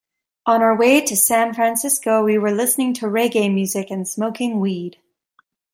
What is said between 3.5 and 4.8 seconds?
music and smoking